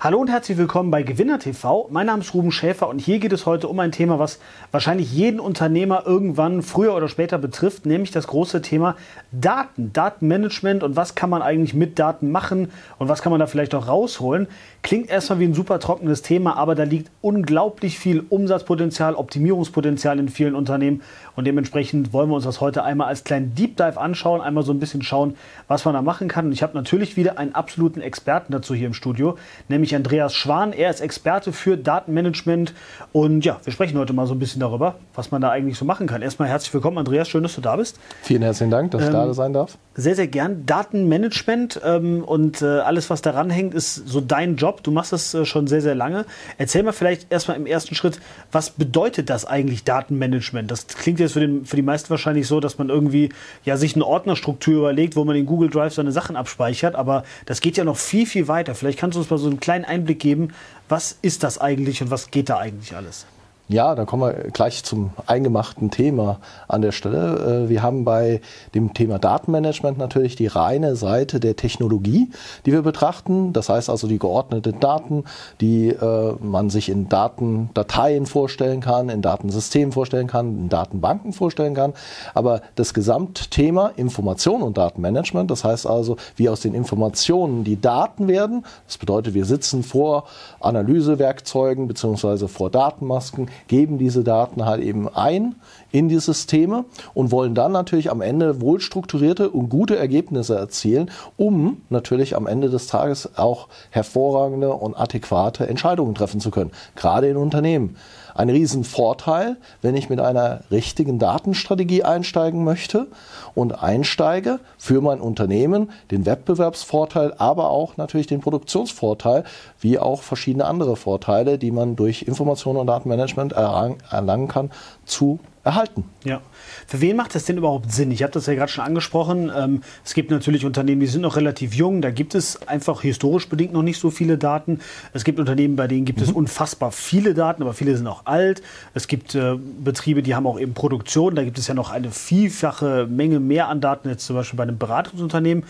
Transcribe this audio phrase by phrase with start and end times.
[0.00, 1.88] Hallo und herzlich willkommen bei Gewinner TV.
[1.90, 4.38] Mein Name ist Ruben Schäfer und hier geht es heute um ein Thema, was
[4.70, 8.94] wahrscheinlich jeden Unternehmer irgendwann früher oder später betrifft, nämlich das große Thema
[9.32, 12.70] Daten, Datenmanagement und was kann man eigentlich mit Daten machen
[13.00, 14.46] und was kann man da vielleicht auch rausholen.
[14.82, 20.28] Klingt erstmal wie ein super trockenes Thema, aber da liegt unglaublich viel Umsatzpotenzial, Optimierungspotenzial in
[20.28, 21.02] vielen Unternehmen
[21.34, 24.72] und dementsprechend wollen wir uns das heute einmal als kleinen Deep Dive anschauen, einmal so
[24.72, 25.34] ein bisschen schauen,
[25.66, 26.46] was man da machen kann.
[26.46, 29.36] Und ich habe natürlich wieder einen absoluten Experten dazu hier im Studio,
[29.68, 30.72] nämlich Andreas Schwan.
[30.72, 32.72] Er ist Experte für Datenmanagement
[33.12, 35.84] und ja, wir sprechen heute mal so ein bisschen darüber, was man da eigentlich so
[35.84, 36.22] machen kann.
[36.22, 37.98] Erstmal herzlich willkommen, Andreas, schön, dass du da bist.
[38.22, 39.76] Vielen herzlichen Dank, dass ich da ähm, sein darf.
[39.94, 40.66] Sehr, sehr gern.
[40.66, 44.68] Datenmanagement ähm, und äh, alles, was daran hängt, ist so dein Job.
[44.68, 44.82] Job.
[44.82, 46.26] Du machst das äh, schon sehr, sehr lange.
[46.58, 48.20] Erzähl mal vielleicht erstmal im ersten Schritt,
[48.52, 50.70] was bedeutet das eigentlich Datenmanagement?
[50.70, 53.30] Das klingt jetzt für, den, für die meisten wahrscheinlich so, dass man irgendwie
[53.64, 56.94] ja, sich eine Ordnerstruktur überlegt, wo man in Google Drive seine Sachen abspeichert.
[56.94, 58.74] Aber das geht ja noch viel, viel weiter.
[58.74, 60.54] Vielleicht kannst du uns mal so einen kleinen Einblick geben.
[60.88, 63.26] Was ist das eigentlich und was geht da eigentlich alles?
[63.70, 66.38] Ja, da kommen wir gleich zum eingemachten Thema
[66.68, 67.64] an der Stelle.
[67.66, 68.40] Äh, wir haben bei
[68.74, 72.30] dem Thema Datenmanagement natürlich die reine Seite der Technologie,
[72.64, 73.52] die wir betrachten.
[73.52, 75.24] Das heißt also die geordneten Daten,
[75.60, 81.74] die äh, man sich in Datendateien vorstellen kann, in Datensystemen vorstellen kann, in Datenbanken vorstellen
[81.74, 81.92] kann.
[82.32, 88.28] Aber das Gesamtthema Information und Datenmanagement, das heißt also, wie aus den Informationen die Daten
[88.28, 88.64] werden.
[88.86, 90.24] Das bedeutet, wir sitzen vor
[90.60, 95.56] Analysewerkzeugen beziehungsweise vor Datenmasken, geben diese Daten halt eben ein
[95.90, 101.82] in die Systeme und wollen dann natürlich am Ende wohlstrukturierte und gute Ergebnisse erzielen, um
[101.88, 107.36] natürlich am Ende des Tages auch hervorragende und adäquate Entscheidungen treffen zu können, gerade in
[107.36, 107.96] Unternehmen
[108.38, 113.08] ein Riesenvorteil, wenn ich mit einer richtigen Datenstrategie einsteigen möchte
[113.56, 119.42] und einsteige für mein Unternehmen, den Wettbewerbsvorteil, aber auch natürlich den Produktionsvorteil,
[119.80, 124.70] wie auch verschiedene andere Vorteile, die man durch Information und Datenmanagement erlangen kann,
[125.04, 126.04] zu erhalten.
[126.24, 126.40] Ja.
[126.86, 128.10] Für wen macht das denn überhaupt Sinn?
[128.10, 129.52] Ich habe das ja gerade schon angesprochen.
[129.54, 132.00] Ähm, es gibt natürlich Unternehmen, die sind noch relativ jung.
[132.00, 134.80] Da gibt es einfach historisch bedingt noch nicht so viele Daten.
[135.12, 136.24] Es gibt Unternehmen, bei denen gibt mhm.
[136.24, 138.62] es unfassbar viele Daten, aber viele sind auch alt.
[138.94, 141.34] Es gibt äh, Betriebe, die haben auch eben Produktion.
[141.34, 144.62] Da gibt es ja noch eine vielfache Menge mehr an Daten, jetzt zum Beispiel bei
[144.62, 145.64] einem Beratungsunternehmen.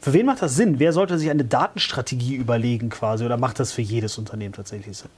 [0.00, 0.80] Für wen macht das Sinn?
[0.80, 3.24] Wer sollte sich eine Datenstrategie überlegen quasi?
[3.24, 5.10] Oder macht das für jedes Unternehmen tatsächlich Sinn?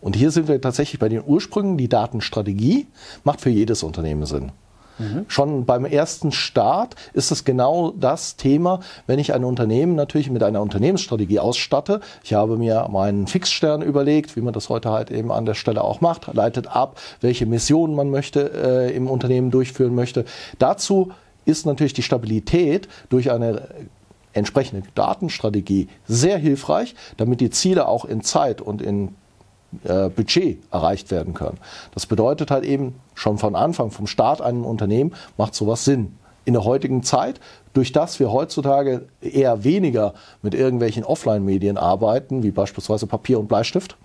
[0.00, 1.76] Und hier sind wir tatsächlich bei den Ursprüngen.
[1.76, 2.86] Die Datenstrategie
[3.24, 4.52] macht für jedes Unternehmen Sinn.
[5.00, 5.24] Mhm.
[5.28, 10.42] Schon beim ersten Start ist es genau das Thema, wenn ich ein Unternehmen natürlich mit
[10.42, 12.00] einer Unternehmensstrategie ausstatte.
[12.22, 15.82] Ich habe mir meinen Fixstern überlegt, wie man das heute halt eben an der Stelle
[15.82, 20.24] auch macht, leitet ab, welche Missionen man möchte äh, im Unternehmen durchführen möchte.
[20.58, 21.12] Dazu
[21.46, 23.68] ist natürlich die Stabilität durch eine
[24.32, 29.14] entsprechende Datenstrategie sehr hilfreich, damit die Ziele auch in Zeit und in
[29.84, 31.58] äh, Budget erreicht werden können.
[31.94, 36.16] Das bedeutet halt eben schon von Anfang, vom Start einem Unternehmen macht sowas Sinn.
[36.44, 37.40] In der heutigen Zeit,
[37.74, 43.96] durch das wir heutzutage eher weniger mit irgendwelchen Offline-Medien arbeiten, wie beispielsweise Papier und Bleistift,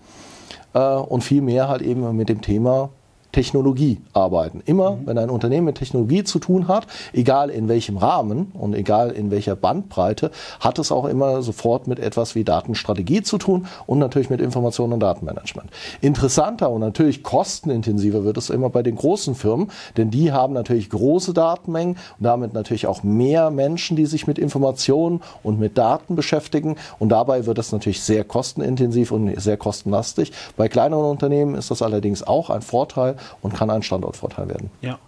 [0.74, 2.90] äh, und viel mehr halt eben mit dem Thema
[3.36, 4.62] Technologie arbeiten.
[4.66, 5.08] Immer, mhm.
[5.08, 9.30] wenn ein Unternehmen mit Technologie zu tun hat, egal in welchem Rahmen und egal in
[9.30, 10.32] welcher Bandbreite,
[10.62, 14.94] hat es auch immer sofort mit etwas wie Datenstrategie zu tun und natürlich mit Information
[14.94, 15.70] und Datenmanagement.
[16.00, 20.90] Interessanter und natürlich kostenintensiver wird es immer bei den großen Firmen, denn die haben natürlich
[20.90, 26.16] große Datenmengen und damit natürlich auch mehr Menschen, die sich mit Informationen und mit Daten
[26.16, 30.32] beschäftigen und dabei wird es natürlich sehr kostenintensiv und sehr kostenlastig.
[30.56, 34.70] Bei kleineren Unternehmen ist das allerdings auch ein Vorteil und kann ein Standortvorteil werden.
[34.82, 35.00] Ja.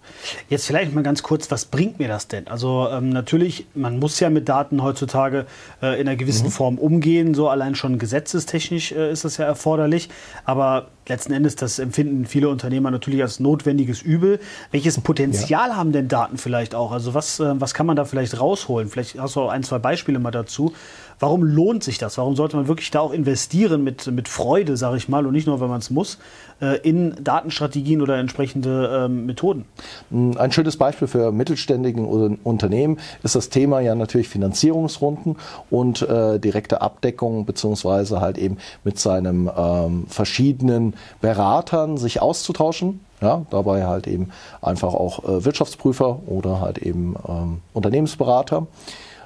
[0.49, 2.47] Jetzt vielleicht mal ganz kurz, was bringt mir das denn?
[2.47, 5.45] Also ähm, natürlich, man muss ja mit Daten heutzutage
[5.81, 6.51] äh, in einer gewissen mhm.
[6.51, 10.09] Form umgehen, so allein schon gesetzestechnisch äh, ist das ja erforderlich,
[10.45, 14.39] aber letzten Endes, das empfinden viele Unternehmer natürlich als notwendiges Übel.
[14.71, 15.75] Welches Potenzial ja.
[15.75, 16.91] haben denn Daten vielleicht auch?
[16.91, 18.89] Also was, äh, was kann man da vielleicht rausholen?
[18.89, 20.73] Vielleicht hast du auch ein, zwei Beispiele mal dazu.
[21.19, 22.17] Warum lohnt sich das?
[22.17, 25.47] Warum sollte man wirklich da auch investieren mit, mit Freude, sage ich mal, und nicht
[25.47, 26.19] nur, wenn man es muss,
[26.61, 29.65] äh, in Datenstrategien oder entsprechende ähm, Methoden?
[30.11, 35.37] Ein schönes Beispiel für mittelständigen Unternehmen ist das Thema ja natürlich Finanzierungsrunden
[35.71, 42.99] und äh, direkte Abdeckung beziehungsweise halt eben mit seinem ähm, verschiedenen Beratern sich auszutauschen.
[43.19, 44.29] Ja, dabei halt eben
[44.61, 48.67] einfach auch äh, Wirtschaftsprüfer oder halt eben ähm, Unternehmensberater.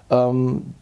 [0.10, 0.74] Ähm,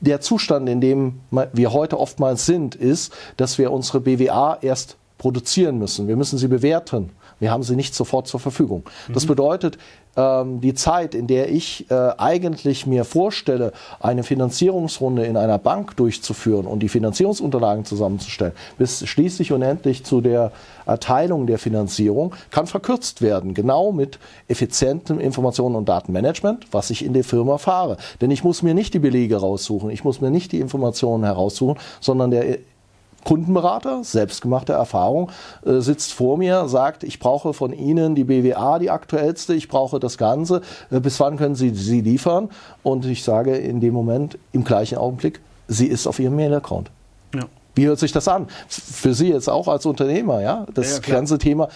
[0.00, 1.20] der Zustand, in dem
[1.52, 6.06] wir heute oftmals sind, ist, dass wir unsere BWA erst produzieren müssen.
[6.06, 7.10] Wir müssen sie bewerten.
[7.40, 8.84] Wir haben sie nicht sofort zur Verfügung.
[9.12, 9.28] Das mhm.
[9.28, 9.78] bedeutet,
[10.16, 15.96] ähm, die Zeit, in der ich äh, eigentlich mir vorstelle, eine Finanzierungsrunde in einer Bank
[15.96, 20.50] durchzuführen und die Finanzierungsunterlagen zusammenzustellen, bis schließlich und endlich zu der
[20.86, 23.54] Erteilung der Finanzierung, kann verkürzt werden.
[23.54, 24.18] Genau mit
[24.48, 27.96] effizientem Informationen- und Datenmanagement, was ich in der Firma fahre.
[28.20, 31.78] Denn ich muss mir nicht die Belege raussuchen, ich muss mir nicht die Informationen heraussuchen,
[32.00, 32.58] sondern der
[33.28, 35.30] Kundenberater, selbstgemachte Erfahrung,
[35.62, 40.00] äh, sitzt vor mir, sagt, ich brauche von Ihnen die BWA, die aktuellste, ich brauche
[40.00, 42.48] das Ganze, äh, bis wann können Sie sie liefern?
[42.82, 46.90] Und ich sage in dem Moment, im gleichen Augenblick, sie ist auf Ihrem Mail-Account.
[47.34, 47.42] Ja.
[47.74, 48.46] Wie hört sich das an?
[48.66, 50.64] Für Sie jetzt auch als Unternehmer, ja?
[50.72, 51.68] Das ja, ganze Thema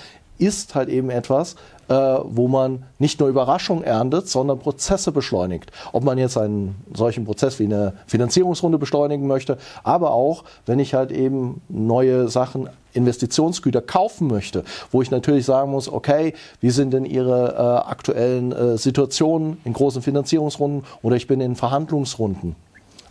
[0.42, 1.54] ist halt eben etwas,
[1.88, 5.70] äh, wo man nicht nur Überraschung erntet, sondern Prozesse beschleunigt.
[5.92, 10.94] Ob man jetzt einen solchen Prozess wie eine Finanzierungsrunde beschleunigen möchte, aber auch, wenn ich
[10.94, 16.92] halt eben neue Sachen Investitionsgüter kaufen möchte, wo ich natürlich sagen muss, okay, wie sind
[16.92, 22.56] denn Ihre äh, aktuellen äh, Situationen in großen Finanzierungsrunden oder ich bin in Verhandlungsrunden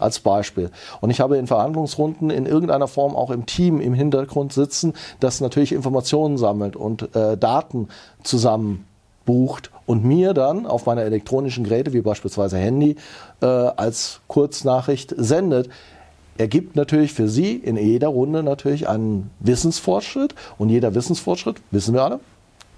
[0.01, 0.71] als Beispiel.
[0.99, 5.41] Und ich habe in Verhandlungsrunden in irgendeiner Form auch im Team im Hintergrund sitzen, das
[5.41, 7.87] natürlich Informationen sammelt und äh, Daten
[8.23, 8.85] zusammen
[9.25, 12.95] bucht und mir dann auf meiner elektronischen Geräte, wie beispielsweise Handy,
[13.41, 15.69] äh, als Kurznachricht sendet
[16.37, 22.03] ergibt natürlich für Sie in jeder Runde natürlich einen Wissensfortschritt und jeder Wissensfortschritt, wissen wir
[22.03, 22.19] alle,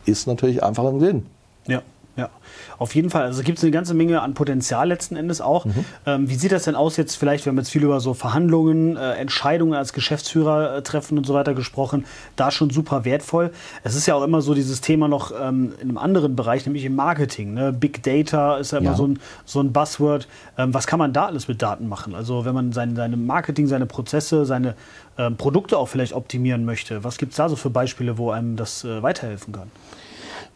[0.05, 1.25] ist natürlich einfach ein Gewinn.
[1.67, 1.81] Ja.
[2.15, 2.29] Ja,
[2.77, 3.23] auf jeden Fall.
[3.23, 5.65] Also gibt es eine ganze Menge an Potenzial letzten Endes auch.
[5.65, 5.85] Mhm.
[6.05, 8.97] Ähm, wie sieht das denn aus jetzt vielleicht, wir haben jetzt viel über so Verhandlungen,
[8.97, 12.05] äh, Entscheidungen als Geschäftsführer äh, treffen und so weiter gesprochen,
[12.35, 13.51] da schon super wertvoll.
[13.83, 16.85] Es ist ja auch immer so dieses Thema noch ähm, in einem anderen Bereich, nämlich
[16.85, 17.55] im Marketing.
[17.55, 17.73] Ne?
[17.73, 18.95] Big Data ist ja immer ja.
[18.95, 20.27] So, ein, so ein Buzzword.
[20.59, 22.13] Ähm, was kann man da alles mit Daten machen?
[22.13, 24.75] Also wenn man sein, seine Marketing, seine Prozesse, seine
[25.17, 28.55] ähm, Produkte auch vielleicht optimieren möchte, was gibt es da so für Beispiele, wo einem
[28.55, 29.71] das äh, weiterhelfen kann?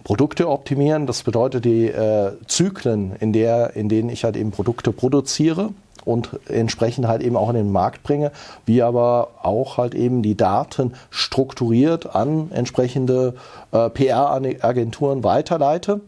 [0.07, 1.05] Produkte optimieren.
[1.05, 5.71] Das bedeutet die äh, Zyklen, in, der, in denen ich halt eben Produkte produziere
[6.05, 8.31] und entsprechend halt eben auch in den Markt bringe,
[8.65, 13.33] wie aber auch halt eben die Daten strukturiert an entsprechende
[13.73, 15.99] äh, PR-Agenturen weiterleite,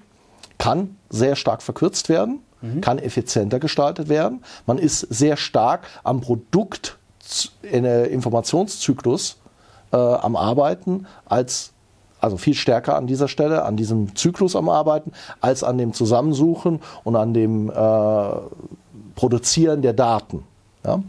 [0.57, 2.79] kann sehr stark verkürzt werden, mhm.
[2.79, 4.45] kann effizienter gestaltet werden.
[4.65, 6.97] Man ist sehr stark am Produkt
[7.63, 9.39] in Informationszyklus
[9.91, 11.73] äh, am Arbeiten als
[12.21, 15.12] also viel stärker an dieser Stelle, an diesem Zyklus am Arbeiten,
[15.42, 17.74] als an dem Zusammensuchen und an dem äh,
[19.16, 20.44] Produzieren der Daten.
[20.86, 21.01] Ja?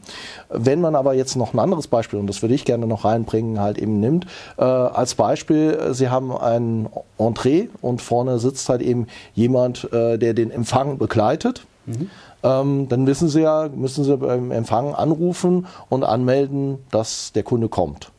[0.49, 3.61] Wenn man aber jetzt noch ein anderes Beispiel, und das würde ich gerne noch reinbringen,
[3.61, 4.27] halt eben nimmt,
[4.59, 10.35] äh, als Beispiel, Sie haben ein Entree und vorne sitzt halt eben jemand, äh, der
[10.35, 11.67] den Empfang begleitet.
[11.87, 12.11] Mhm.
[12.43, 17.69] Ähm, dann wissen Sie ja, müssen Sie beim Empfang anrufen und anmelden, dass der Kunde
[17.69, 18.11] kommt.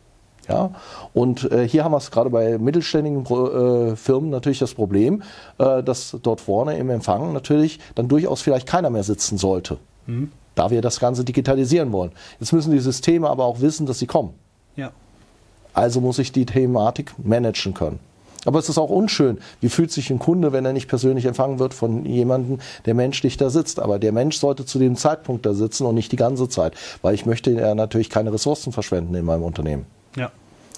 [0.48, 0.72] Ja?
[1.14, 5.24] Und äh, hier haben wir es gerade bei mittelständigen äh, Firmen natürlich das Problem,
[5.58, 9.78] äh, dass dort vorne im Empfang natürlich dann durchaus vielleicht keiner mehr sitzen sollte,
[10.08, 10.32] mhm.
[10.56, 12.12] da wir das Ganze digitalisieren wollen.
[12.40, 14.34] Jetzt müssen die Systeme aber auch wissen, dass sie kommen.
[14.76, 14.92] Ja.
[15.74, 18.00] Also muss ich die Thematik managen können.
[18.46, 19.38] Aber es ist auch unschön.
[19.60, 23.38] Wie fühlt sich ein Kunde, wenn er nicht persönlich empfangen wird von jemandem, der menschlich
[23.38, 23.80] da sitzt?
[23.80, 27.14] Aber der Mensch sollte zu dem Zeitpunkt da sitzen und nicht die ganze Zeit, weil
[27.14, 29.86] ich möchte ja natürlich keine Ressourcen verschwenden in meinem Unternehmen.
[30.16, 30.32] Ja.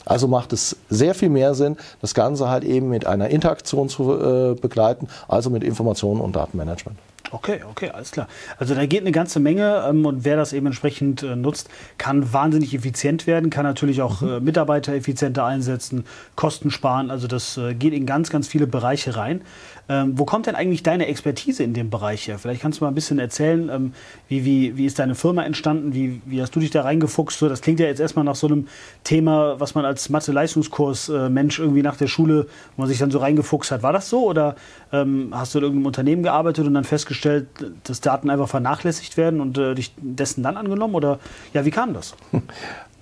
[0.06, 4.14] Also macht es sehr viel mehr Sinn, das Ganze halt eben mit einer Interaktion zu
[4.14, 6.98] äh, begleiten, also mit Informationen und Datenmanagement.
[7.34, 8.28] Okay, okay, alles klar.
[8.60, 12.32] Also da geht eine ganze Menge ähm, und wer das eben entsprechend äh, nutzt, kann
[12.32, 14.30] wahnsinnig effizient werden, kann natürlich auch mhm.
[14.30, 17.10] äh, Mitarbeiter effizienter einsetzen, Kosten sparen.
[17.10, 19.42] Also das äh, geht in ganz, ganz viele Bereiche rein.
[19.90, 22.38] Ähm, wo kommt denn eigentlich deine Expertise in dem Bereich her?
[22.38, 23.94] Vielleicht kannst du mal ein bisschen erzählen, ähm,
[24.30, 25.94] wie, wie, wie ist deine Firma entstanden?
[25.94, 27.40] Wie, wie hast du dich da reingefuchst?
[27.40, 28.68] So, das klingt ja jetzt erstmal nach so einem
[29.04, 33.72] Thema, was man als Mathe-Leistungskurs-Mensch irgendwie nach der Schule, wo man sich dann so reingefuchst
[33.72, 33.84] hat.
[33.84, 34.24] War das so?
[34.24, 34.56] Oder
[34.94, 36.86] ähm, hast du in irgendeinem Unternehmen gearbeitet und dann
[37.24, 37.48] festgestellt,
[37.84, 40.96] dass Daten einfach vernachlässigt werden und äh, dich dessen dann angenommen?
[40.96, 41.20] Oder
[41.54, 42.16] ja, wie kam das?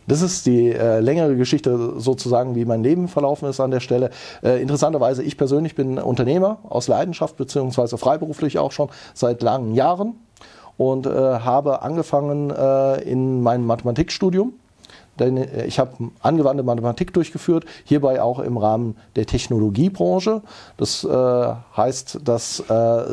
[0.07, 4.09] Das ist die äh, längere Geschichte sozusagen, wie mein Leben verlaufen ist an der Stelle.
[4.43, 10.15] Äh, interessanterweise, ich persönlich bin Unternehmer aus Leidenschaft, beziehungsweise freiberuflich auch schon seit langen Jahren
[10.75, 14.53] und äh, habe angefangen äh, in meinem Mathematikstudium
[15.21, 20.41] denn äh, ich habe angewandte Mathematik durchgeführt, hierbei auch im Rahmen der Technologiebranche.
[20.77, 23.03] Das äh, heißt, dass äh,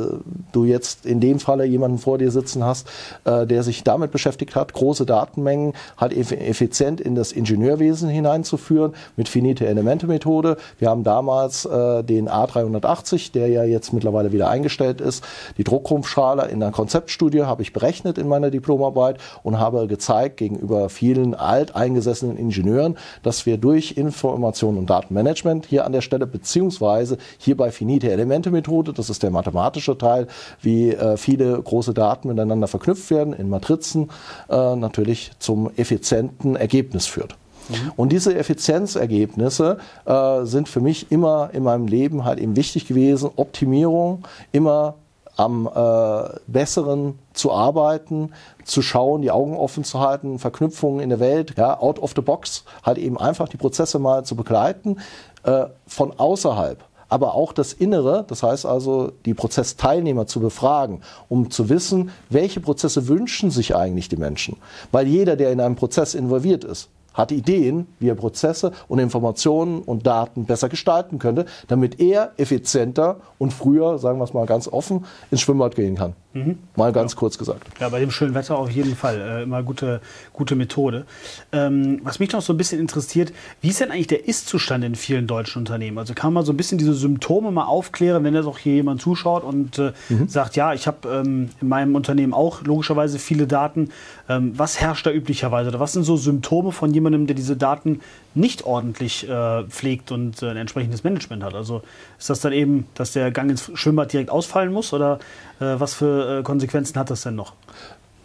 [0.53, 2.89] du jetzt in dem Falle jemanden vor dir sitzen hast,
[3.25, 9.29] äh, der sich damit beschäftigt hat, große Datenmengen halt effizient in das Ingenieurwesen hineinzuführen mit
[9.29, 10.57] finite Elemente Methode.
[10.79, 15.25] Wir haben damals äh, den A380, der ja jetzt mittlerweile wieder eingestellt ist,
[15.59, 20.89] die Druckrumpfschale in einer Konzeptstudie habe ich berechnet in meiner Diplomarbeit und habe gezeigt gegenüber
[20.89, 21.98] vielen alteingesessenen
[22.37, 28.11] Ingenieuren, dass wir durch Information und Datenmanagement hier an der Stelle beziehungsweise hier bei finite
[28.11, 30.27] Elemente Methode, das ist der mathematische Teil,
[30.61, 34.11] wie äh, viele große Daten miteinander verknüpft werden in Matrizen,
[34.49, 37.37] äh, natürlich zum effizienten Ergebnis führt.
[37.69, 37.93] Mhm.
[37.97, 43.31] Und diese Effizienzergebnisse äh, sind für mich immer in meinem Leben halt eben wichtig gewesen.
[43.37, 44.95] Optimierung, immer
[45.39, 48.33] am äh, Besseren zu arbeiten,
[48.65, 52.23] zu schauen, die Augen offen zu halten, Verknüpfungen in der Welt, ja, out of the
[52.23, 54.99] box, halt eben einfach die Prozesse mal zu begleiten,
[55.45, 61.51] äh, von außerhalb aber auch das Innere, das heißt also die Prozessteilnehmer zu befragen, um
[61.51, 64.59] zu wissen, welche Prozesse wünschen sich eigentlich die Menschen.
[64.93, 69.83] Weil jeder, der in einem Prozess involviert ist, hat Ideen, wie er Prozesse und Informationen
[69.83, 74.69] und Daten besser gestalten könnte, damit er effizienter und früher, sagen wir es mal ganz
[74.69, 76.15] offen, ins Schwimmbad gehen kann.
[76.35, 76.59] Mhm.
[76.77, 77.19] Mal ganz ja.
[77.19, 77.67] kurz gesagt.
[77.81, 79.21] Ja, bei dem schönen Wetter auf jeden Fall.
[79.21, 80.01] Äh, immer gute,
[80.35, 81.07] gute Methode.
[81.53, 83.33] Ähm, was mich noch so ein bisschen interessiert,
[83.63, 85.97] wie ist denn eigentlich der Ist-Zustand in vielen deutschen Unternehmen?
[85.97, 89.01] Also kann man so ein bisschen diese Symptome mal aufklären, wenn jetzt auch hier jemand
[89.01, 90.29] zuschaut und äh, mhm.
[90.29, 93.91] sagt, ja, ich habe ähm, in meinem Unternehmen auch logischerweise viele Daten.
[94.29, 95.71] Ähm, was herrscht da üblicherweise?
[95.71, 98.01] Oder was sind so Symptome von jemandem, der diese Daten
[98.35, 101.55] nicht ordentlich äh, pflegt und äh, ein entsprechendes Management hat?
[101.55, 101.81] Also
[102.19, 105.19] ist das dann eben, dass der Gang ins Schwimmbad direkt ausfallen muss oder
[105.61, 107.55] äh, was für äh, Konsequenzen hat das denn noch?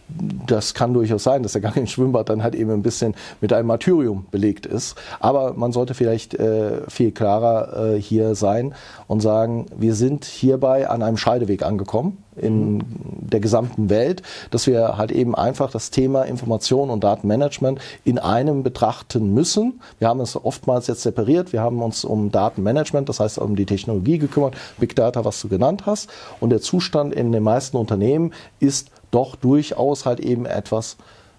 [0.08, 3.52] Das kann durchaus sein, dass der Gang ins Schwimmbad dann halt eben ein bisschen mit
[3.52, 4.96] einem Martyrium belegt ist.
[5.20, 8.74] Aber man sollte vielleicht äh, viel klarer äh, hier sein
[9.06, 14.96] und sagen, wir sind hierbei an einem Scheideweg angekommen in der gesamten Welt, dass wir
[14.96, 19.80] halt eben einfach das Thema Information und Datenmanagement in einem betrachten müssen.
[19.98, 21.52] Wir haben es oftmals jetzt separiert.
[21.52, 25.48] Wir haben uns um Datenmanagement, das heißt um die Technologie gekümmert, Big Data, was du
[25.48, 26.10] genannt hast.
[26.40, 30.96] Und der Zustand in den meisten Unternehmen ist doch durchaus halt eben etwas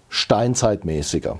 [0.08, 1.38] steinzeitmäßiger.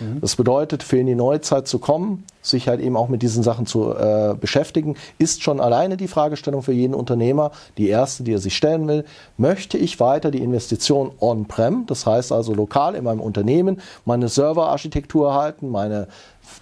[0.00, 0.20] Mhm.
[0.20, 3.66] Das bedeutet, für in die Neuzeit zu kommen, sich halt eben auch mit diesen Sachen
[3.66, 8.38] zu äh, beschäftigen, ist schon alleine die Fragestellung für jeden Unternehmer, die erste, die er
[8.38, 9.04] sich stellen will.
[9.36, 15.34] Möchte ich weiter die Investition on-prem, das heißt also lokal in meinem Unternehmen, meine Serverarchitektur
[15.34, 16.08] halten, meine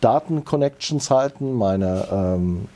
[0.01, 2.69] Datenconnections halten, meine ähm,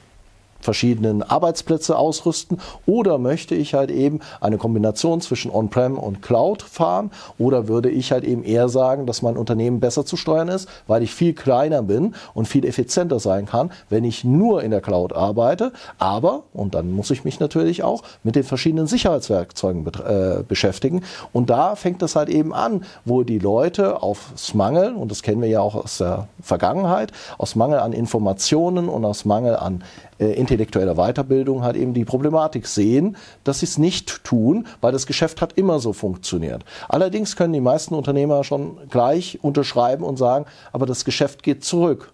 [0.68, 2.58] verschiedenen Arbeitsplätze ausrüsten?
[2.84, 7.10] Oder möchte ich halt eben eine Kombination zwischen On-Prem und Cloud fahren?
[7.38, 11.02] Oder würde ich halt eben eher sagen, dass mein Unternehmen besser zu steuern ist, weil
[11.02, 15.14] ich viel kleiner bin und viel effizienter sein kann, wenn ich nur in der Cloud
[15.14, 21.02] arbeite, aber, und dann muss ich mich natürlich auch mit den verschiedenen Sicherheitswerkzeugen äh, beschäftigen.
[21.32, 25.40] Und da fängt es halt eben an, wo die Leute aufs Mangel, und das kennen
[25.40, 29.82] wir ja auch aus der Vergangenheit, aus Mangel an Informationen und aus Mangel an
[30.18, 35.06] äh, intellektueller Weiterbildung halt eben die Problematik sehen, dass sie es nicht tun, weil das
[35.06, 36.64] Geschäft hat immer so funktioniert.
[36.88, 42.12] Allerdings können die meisten Unternehmer schon gleich unterschreiben und sagen, aber das Geschäft geht zurück.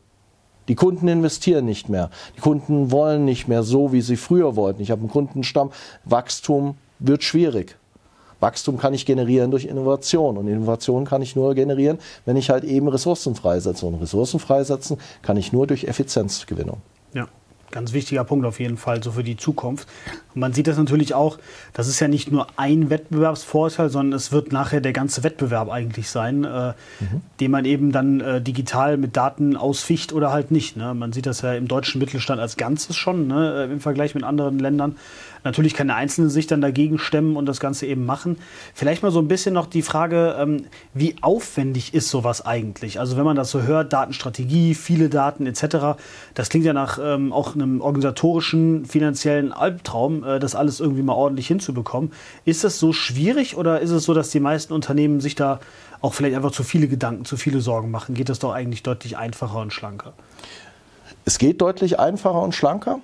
[0.68, 2.10] Die Kunden investieren nicht mehr.
[2.36, 4.82] Die Kunden wollen nicht mehr so, wie sie früher wollten.
[4.82, 5.70] Ich habe einen Kundenstamm.
[6.04, 7.76] Wachstum wird schwierig.
[8.40, 12.64] Wachstum kann ich generieren durch Innovation und Innovation kann ich nur generieren, wenn ich halt
[12.64, 13.86] eben Ressourcen freisetze.
[13.86, 16.82] Und Ressourcen freisetzen kann ich nur durch Effizienzgewinnung.
[17.74, 19.88] Ganz wichtiger Punkt auf jeden Fall, so für die Zukunft.
[20.34, 21.38] Und man sieht das natürlich auch,
[21.72, 26.10] das ist ja nicht nur ein Wettbewerbsvorteil, sondern es wird nachher der ganze Wettbewerb eigentlich
[26.10, 26.68] sein, äh,
[27.00, 27.20] mhm.
[27.40, 30.76] den man eben dann äh, digital mit Daten ausficht oder halt nicht.
[30.76, 30.94] Ne?
[30.94, 33.68] Man sieht das ja im deutschen Mittelstand als Ganzes schon ne?
[33.72, 34.96] im Vergleich mit anderen Ländern.
[35.44, 38.38] Natürlich kann der Einzelne sich dann dagegen stemmen und das Ganze eben machen.
[38.72, 40.64] Vielleicht mal so ein bisschen noch die Frage, ähm,
[40.94, 42.98] wie aufwendig ist sowas eigentlich?
[42.98, 45.98] Also wenn man das so hört, Datenstrategie, viele Daten etc.,
[46.32, 51.14] das klingt ja nach ähm, auch einem organisatorischen, finanziellen Albtraum, äh, das alles irgendwie mal
[51.14, 52.12] ordentlich hinzubekommen.
[52.44, 55.60] Ist das so schwierig oder ist es so, dass die meisten Unternehmen sich da
[56.00, 58.14] auch vielleicht einfach zu viele Gedanken, zu viele Sorgen machen?
[58.14, 60.12] Geht das doch eigentlich deutlich einfacher und schlanker?
[61.24, 63.00] Es geht deutlich einfacher und schlanker.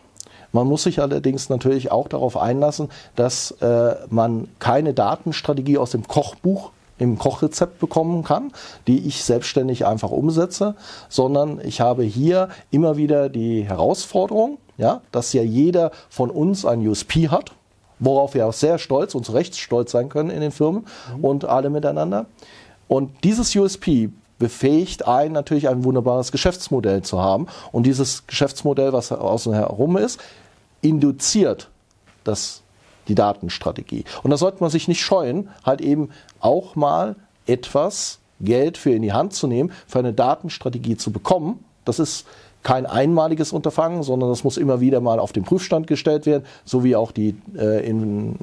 [0.53, 6.07] Man muss sich allerdings natürlich auch darauf einlassen, dass äh, man keine Datenstrategie aus dem
[6.07, 8.53] Kochbuch im Kochrezept bekommen kann,
[8.87, 10.77] die ich selbstständig einfach umsetze,
[11.09, 16.87] sondern ich habe hier immer wieder die Herausforderung, ja, dass ja jeder von uns ein
[16.87, 17.53] USP hat,
[17.99, 21.25] worauf wir auch sehr stolz und zu Recht stolz sein können in den Firmen mhm.
[21.25, 22.27] und alle miteinander.
[22.87, 27.47] Und dieses USP befähigt einen natürlich ein wunderbares Geschäftsmodell zu haben.
[27.73, 30.19] Und dieses Geschäftsmodell, was außen herum ist,
[30.81, 31.69] induziert
[32.25, 32.63] das,
[33.11, 34.05] die Datenstrategie.
[34.23, 39.03] Und da sollte man sich nicht scheuen, halt eben auch mal etwas Geld für in
[39.03, 41.63] die Hand zu nehmen, für eine Datenstrategie zu bekommen.
[41.85, 42.27] Das ist
[42.63, 46.85] kein einmaliges Unterfangen, sondern das muss immer wieder mal auf den Prüfstand gestellt werden, so
[46.85, 48.37] wie auch die, äh, in,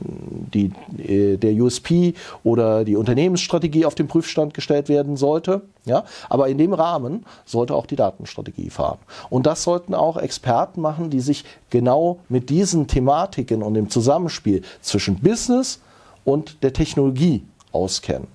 [0.53, 5.61] die, äh, der USP oder die Unternehmensstrategie auf den Prüfstand gestellt werden sollte.
[5.85, 6.03] Ja?
[6.29, 8.97] Aber in dem Rahmen sollte auch die Datenstrategie fahren.
[9.29, 14.63] Und das sollten auch Experten machen, die sich genau mit diesen Thematiken und dem Zusammenspiel
[14.81, 15.79] zwischen Business
[16.25, 18.27] und der Technologie auskennen.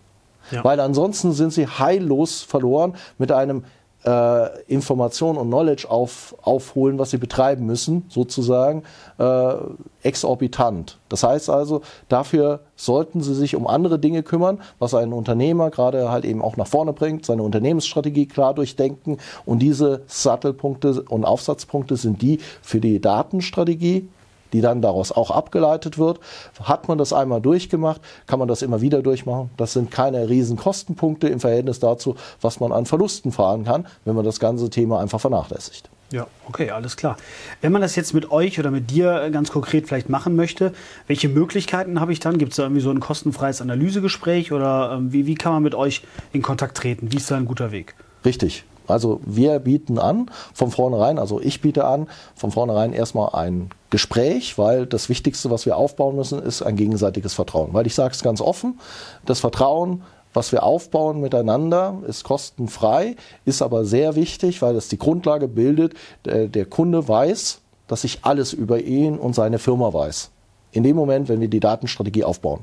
[0.51, 0.65] Ja.
[0.65, 3.65] Weil ansonsten sind sie heillos verloren mit einem
[4.05, 8.83] äh, Information und Knowledge auf, aufholen, was sie betreiben müssen, sozusagen,
[9.19, 9.55] äh,
[10.03, 10.99] exorbitant.
[11.09, 16.11] Das heißt also, dafür sollten sie sich um andere Dinge kümmern, was einen Unternehmer gerade
[16.11, 19.19] halt eben auch nach vorne bringt, seine Unternehmensstrategie klar durchdenken.
[19.47, 24.09] Und diese Sattelpunkte und Aufsatzpunkte sind die für die Datenstrategie,
[24.53, 26.21] die dann daraus auch abgeleitet wird.
[26.63, 29.51] Hat man das einmal durchgemacht, kann man das immer wieder durchmachen.
[29.57, 34.15] Das sind keine riesen Kostenpunkte im Verhältnis dazu, was man an Verlusten fahren kann, wenn
[34.15, 35.91] man das ganze Thema einfach vernachlässigt.
[36.13, 37.17] Ja, okay, alles klar.
[37.63, 40.75] Wenn man das jetzt mit euch oder mit dir ganz konkret vielleicht machen möchte,
[41.07, 42.37] welche Möglichkeiten habe ich dann?
[42.37, 45.75] Gibt es da irgendwie so ein kostenfreies Analysegespräch oder ähm, wie, wie kann man mit
[45.75, 47.13] euch in Kontakt treten?
[47.13, 47.95] Wie ist da ein guter Weg?
[48.27, 48.65] Richtig.
[48.87, 54.59] Also wir bieten an, von vornherein, also ich biete an, von vornherein erstmal ein Gespräch,
[54.59, 57.73] weil das Wichtigste, was wir aufbauen müssen, ist ein gegenseitiges Vertrauen.
[57.73, 58.81] Weil ich sage es ganz offen,
[59.27, 60.03] das Vertrauen,
[60.35, 65.93] was wir aufbauen miteinander, ist kostenfrei, ist aber sehr wichtig, weil es die Grundlage bildet,
[66.25, 70.31] der Kunde weiß, dass ich alles über ihn und seine Firma weiß.
[70.71, 72.61] In dem Moment, wenn wir die Datenstrategie aufbauen.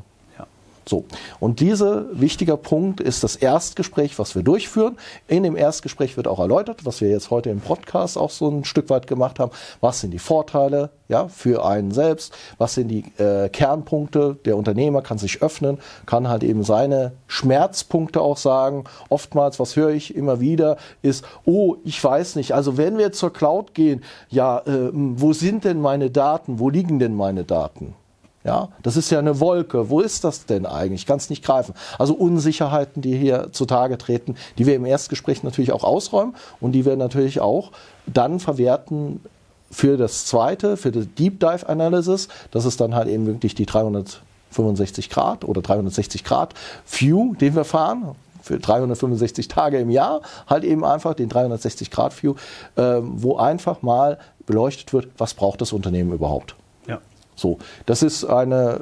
[0.89, 1.05] So.
[1.39, 4.97] Und dieser wichtiger Punkt ist das Erstgespräch, was wir durchführen.
[5.27, 8.65] In dem Erstgespräch wird auch erläutert, was wir jetzt heute im Podcast auch so ein
[8.65, 9.51] Stück weit gemacht haben.
[9.81, 12.33] Was sind die Vorteile, ja, für einen selbst?
[12.57, 14.37] Was sind die äh, Kernpunkte?
[14.45, 15.77] Der Unternehmer kann sich öffnen,
[16.07, 18.85] kann halt eben seine Schmerzpunkte auch sagen.
[19.09, 22.53] Oftmals, was höre ich immer wieder, ist, oh, ich weiß nicht.
[22.55, 26.57] Also wenn wir zur Cloud gehen, ja, äh, wo sind denn meine Daten?
[26.57, 27.93] Wo liegen denn meine Daten?
[28.43, 29.89] Ja, das ist ja eine Wolke.
[29.89, 31.01] Wo ist das denn eigentlich?
[31.01, 31.73] Ich kann es nicht greifen.
[31.97, 36.85] Also Unsicherheiten, die hier zutage treten, die wir im Erstgespräch natürlich auch ausräumen und die
[36.85, 37.71] wir natürlich auch
[38.05, 39.19] dann verwerten
[39.69, 42.29] für das zweite, für die Deep Dive Analysis.
[42.51, 46.53] Das ist dann halt eben wirklich die 365 Grad oder 360 Grad
[46.89, 52.23] View, den wir fahren für 365 Tage im Jahr, halt eben einfach den 360 Grad
[52.23, 52.35] View,
[52.77, 56.55] äh, wo einfach mal beleuchtet wird, was braucht das Unternehmen überhaupt.
[57.39, 58.79] So, das ist eine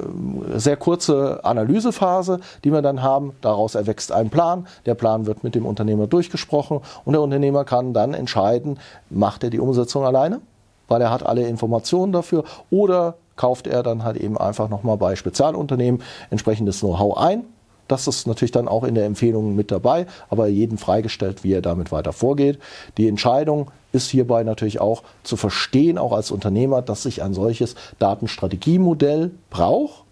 [0.54, 3.32] äh, sehr kurze Analysephase, die wir dann haben.
[3.40, 4.66] Daraus erwächst ein Plan.
[4.84, 8.78] Der Plan wird mit dem Unternehmer durchgesprochen und der Unternehmer kann dann entscheiden,
[9.10, 10.40] macht er die Umsetzung alleine,
[10.88, 15.14] weil er hat alle Informationen dafür oder kauft er dann halt eben einfach nochmal bei
[15.14, 17.44] Spezialunternehmen entsprechendes Know-how ein
[17.88, 21.62] das ist natürlich dann auch in der Empfehlung mit dabei, aber jedem freigestellt, wie er
[21.62, 22.58] damit weiter vorgeht.
[22.98, 27.74] Die Entscheidung ist hierbei natürlich auch zu verstehen, auch als Unternehmer, dass ich ein solches
[27.98, 30.02] Datenstrategiemodell brauche.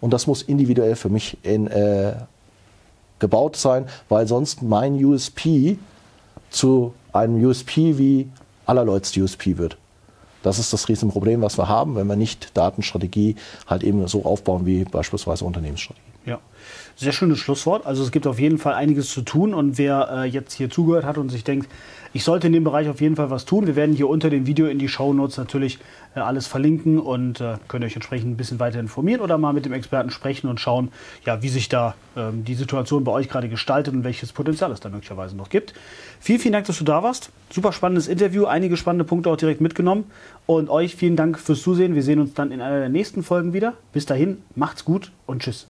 [0.00, 2.14] Und das muss individuell für mich in, äh,
[3.18, 5.78] gebaut sein, weil sonst mein USP
[6.50, 8.28] zu einem USP wie
[8.66, 9.78] allerleuts USP wird.
[10.42, 14.66] Das ist das Riesenproblem, was wir haben, wenn wir nicht Datenstrategie halt eben so aufbauen
[14.66, 16.11] wie beispielsweise Unternehmensstrategie.
[16.24, 16.40] Ja.
[16.94, 17.86] Sehr schönes Schlusswort.
[17.86, 21.04] Also es gibt auf jeden Fall einiges zu tun und wer äh, jetzt hier zugehört
[21.04, 21.68] hat und sich denkt,
[22.14, 23.66] ich sollte in dem Bereich auf jeden Fall was tun.
[23.66, 25.78] Wir werden hier unter dem Video in die Show Notes natürlich
[26.14, 29.64] äh, alles verlinken und äh, könnt euch entsprechend ein bisschen weiter informieren oder mal mit
[29.64, 30.92] dem Experten sprechen und schauen,
[31.24, 34.80] ja, wie sich da ähm, die Situation bei euch gerade gestaltet und welches Potenzial es
[34.80, 35.72] da möglicherweise noch gibt.
[36.20, 37.30] Vielen, vielen Dank, dass du da warst.
[37.50, 40.04] Super spannendes Interview, einige spannende Punkte auch direkt mitgenommen.
[40.44, 41.94] Und euch vielen Dank fürs Zusehen.
[41.94, 43.72] Wir sehen uns dann in einer der nächsten Folgen wieder.
[43.92, 45.60] Bis dahin, macht's gut und tschüss.